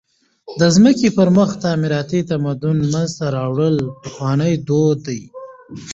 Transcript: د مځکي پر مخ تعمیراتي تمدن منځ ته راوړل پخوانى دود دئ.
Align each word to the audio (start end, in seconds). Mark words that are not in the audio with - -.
د 0.59 0.61
مځکي 0.83 1.09
پر 1.17 1.27
مخ 1.37 1.49
تعمیراتي 1.63 2.21
تمدن 2.31 2.77
منځ 2.93 3.09
ته 3.19 3.25
راوړل 3.35 3.75
پخوانى 4.03 4.53
دود 4.67 4.97
دئ. 5.07 5.21